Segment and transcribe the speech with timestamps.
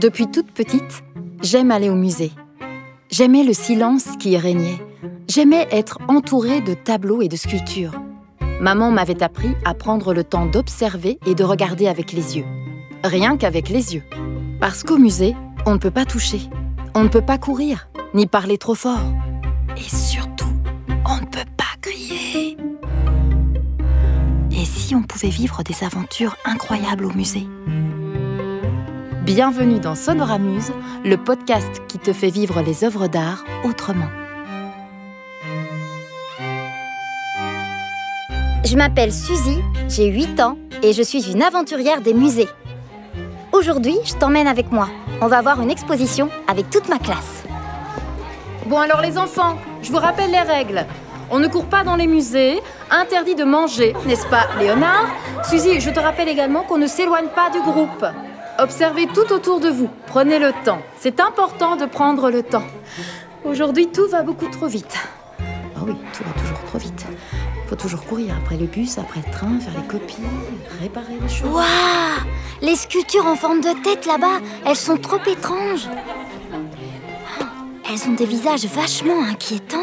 [0.00, 1.04] Depuis toute petite,
[1.42, 2.32] j'aime aller au musée.
[3.10, 4.78] J'aimais le silence qui y régnait.
[5.28, 8.00] J'aimais être entourée de tableaux et de sculptures.
[8.62, 12.46] Maman m'avait appris à prendre le temps d'observer et de regarder avec les yeux.
[13.04, 14.02] Rien qu'avec les yeux.
[14.58, 16.40] Parce qu'au musée, on ne peut pas toucher,
[16.94, 19.12] on ne peut pas courir, ni parler trop fort.
[19.76, 20.54] Et surtout,
[21.06, 22.56] on ne peut pas crier.
[24.50, 27.46] Et si on pouvait vivre des aventures incroyables au musée?
[29.32, 30.72] Bienvenue dans Sonoramuse,
[31.04, 34.08] le podcast qui te fait vivre les œuvres d'art autrement.
[38.64, 42.48] Je m'appelle Suzy, j'ai 8 ans et je suis une aventurière des musées.
[43.52, 44.88] Aujourd'hui, je t'emmène avec moi.
[45.20, 47.44] On va voir une exposition avec toute ma classe.
[48.66, 50.84] Bon alors les enfants, je vous rappelle les règles.
[51.30, 55.06] On ne court pas dans les musées, interdit de manger, n'est-ce pas Léonard?
[55.48, 58.04] Suzy, je te rappelle également qu'on ne s'éloigne pas du groupe.
[58.60, 59.88] Observez tout autour de vous.
[60.06, 60.82] Prenez le temps.
[60.98, 62.66] C'est important de prendre le temps.
[63.42, 64.98] Aujourd'hui, tout va beaucoup trop vite.
[65.74, 67.06] Ah oui, tout va toujours trop vite.
[67.68, 70.16] Faut toujours courir après le bus, après le train, faire les copies,
[70.78, 71.48] réparer les choses.
[71.48, 71.64] Waouh
[72.60, 75.88] Les sculptures en forme de tête là-bas, elles sont trop étranges.
[76.52, 77.44] Oh,
[77.88, 79.78] elles ont des visages vachement inquiétants.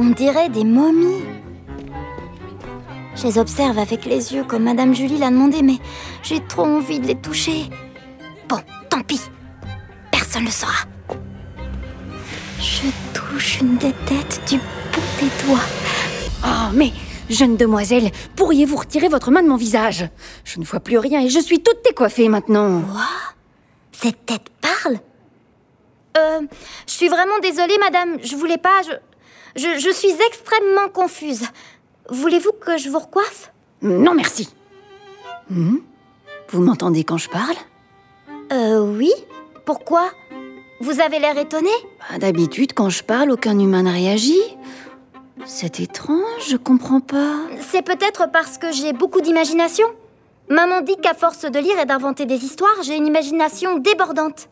[0.00, 1.22] On dirait des momies.
[3.20, 5.76] Je les observe avec les yeux comme Madame Julie l'a demandé, mais
[6.22, 7.64] j'ai trop envie de les toucher.
[8.48, 8.56] Bon,
[8.88, 9.20] tant pis.
[10.10, 10.86] Personne ne le saura.
[12.58, 15.60] Je touche une des têtes du bout des doigts.
[16.46, 16.92] Oh, mais,
[17.28, 20.08] jeune demoiselle, pourriez-vous retirer votre main de mon visage?
[20.44, 22.80] Je ne vois plus rien et je suis toute décoiffée maintenant.
[22.80, 23.06] Quoi?
[23.92, 24.98] Cette tête parle?
[26.16, 26.40] Euh,
[26.86, 28.16] je suis vraiment désolée, madame.
[28.22, 28.80] Je voulais pas.
[28.82, 28.92] Je,
[29.56, 31.44] je, je suis extrêmement confuse.
[32.10, 33.52] Voulez-vous que je vous recoiffe?
[33.82, 34.48] Non, merci.
[35.48, 35.76] Hmm?
[36.50, 37.56] Vous m'entendez quand je parle?
[38.52, 39.12] Euh, oui.
[39.64, 40.10] Pourquoi?
[40.80, 41.70] Vous avez l'air étonné?
[42.10, 44.42] Bah, D'habitude, quand je parle, aucun humain ne réagit.
[45.46, 47.36] C'est étrange, je comprends pas.
[47.60, 49.86] C'est peut-être parce que j'ai beaucoup d'imagination.
[50.48, 54.48] Maman dit qu'à force de lire et d'inventer des histoires, j'ai une imagination débordante.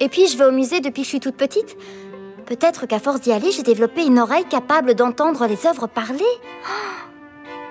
[0.00, 1.76] Et puis, je vais au musée depuis que je suis toute petite.
[2.50, 6.18] Peut-être qu'à force d'y aller, j'ai développé une oreille capable d'entendre les œuvres parler.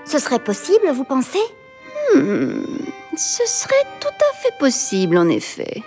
[0.06, 1.38] Ce serait possible, vous pensez?
[2.16, 2.64] Hmm,
[3.12, 5.84] ce serait tout à fait possible, en effet.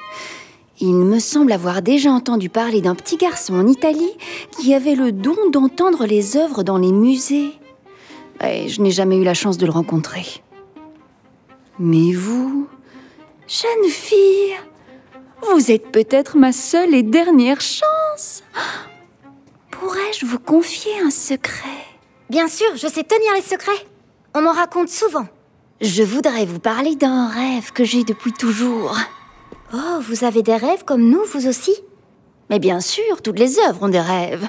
[0.78, 4.12] Il me semble avoir déjà entendu parler d'un petit garçon en Italie
[4.60, 7.52] qui avait le don d'entendre les œuvres dans les musées.
[8.42, 10.26] Je n'ai jamais eu la chance de le rencontrer.
[11.78, 12.68] Mais vous,
[13.48, 14.54] jeune fille,
[15.50, 18.01] vous êtes peut-être ma seule et dernière chance.
[19.70, 21.86] Pourrais-je vous confier un secret?
[22.30, 23.86] Bien sûr, je sais tenir les secrets.
[24.34, 25.26] On m'en raconte souvent.
[25.80, 28.96] Je voudrais vous parler d'un rêve que j'ai depuis toujours.
[29.74, 31.74] Oh, vous avez des rêves comme nous, vous aussi?
[32.50, 34.48] Mais bien sûr, toutes les œuvres ont des rêves.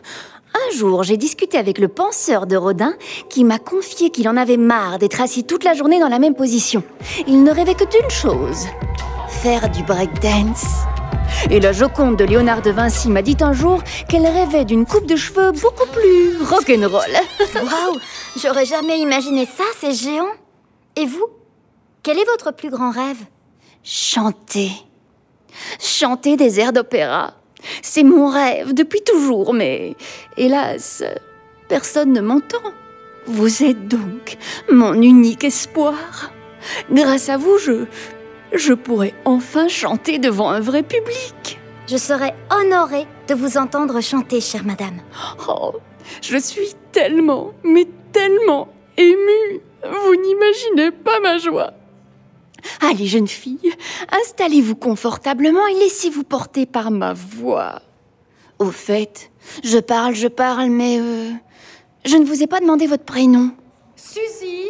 [0.54, 2.94] Un jour, j'ai discuté avec le penseur de Rodin
[3.30, 6.36] qui m'a confié qu'il en avait marre d'être assis toute la journée dans la même
[6.36, 6.84] position.
[7.28, 8.68] Il ne rêvait que d'une chose
[9.42, 10.86] faire du breakdance.
[11.50, 15.06] Et la Joconde de Léonard de Vinci m'a dit un jour qu'elle rêvait d'une coupe
[15.06, 17.14] de cheveux beaucoup plus rock'n'roll.
[17.56, 18.00] Waouh
[18.42, 20.32] J'aurais jamais imaginé ça, c'est géant.
[20.96, 21.28] Et vous
[22.02, 23.18] Quel est votre plus grand rêve?
[23.84, 24.72] Chanter.
[25.80, 27.34] Chanter des airs d'opéra.
[27.82, 29.96] C'est mon rêve depuis toujours, mais
[30.38, 31.04] hélas,
[31.68, 32.62] personne ne m'entend.
[33.26, 34.38] Vous êtes donc
[34.70, 36.32] mon unique espoir.
[36.92, 37.86] Grâce à vous, je,
[38.54, 41.60] je pourrai enfin chanter devant un vrai public.
[41.88, 45.02] Je serais honorée de vous entendre chanter, chère madame.
[45.50, 45.74] Oh,
[46.22, 49.62] je suis tellement, mais tellement émue.
[49.84, 51.74] Vous n'imaginez pas ma joie.
[52.80, 53.74] Allez, jeune fille,
[54.12, 57.82] installez-vous confortablement et laissez-vous porter par ma voix.
[58.60, 59.32] Au fait,
[59.64, 61.32] je parle, je parle, mais euh,
[62.06, 63.52] je ne vous ai pas demandé votre prénom.
[63.98, 64.70] Suzy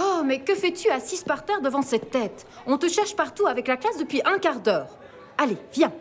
[0.00, 2.46] Oh, mais que fais-tu assise par terre devant cette tête?
[2.66, 4.96] On te cherche partout avec la classe depuis un quart d'heure.
[5.36, 5.92] Allez, viens.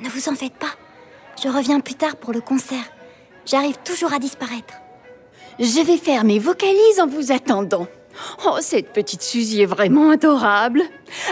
[0.00, 0.74] Ne vous en faites pas.
[1.42, 2.84] Je reviens plus tard pour le concert.
[3.44, 4.74] J'arrive toujours à disparaître.
[5.58, 7.86] Je vais faire mes vocalises en vous attendant.
[8.46, 10.82] Oh, cette petite Suzy est vraiment adorable.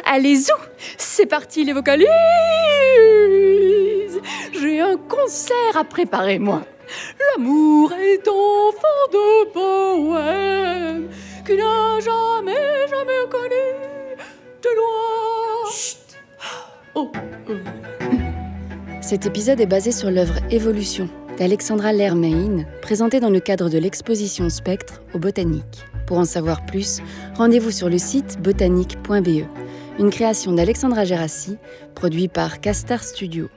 [0.04, 0.50] Allez-y,
[0.98, 2.10] c'est parti les vocalises.
[4.52, 6.62] J'ai un concert à préparer, moi.
[7.36, 10.71] L'amour est enfant de poème
[19.12, 21.06] Cet épisode est basé sur l'œuvre Évolution
[21.36, 25.84] d'Alexandra Lermain, présentée dans le cadre de l'exposition Spectre au Botanique.
[26.06, 27.02] Pour en savoir plus,
[27.34, 29.44] rendez-vous sur le site botanique.be.
[29.98, 31.58] une création d'Alexandra Gérassi,
[31.94, 33.50] produit par Castar Studio.